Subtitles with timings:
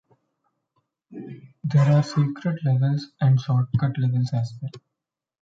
[1.11, 4.71] There are secret levels, and shortcut levels as well.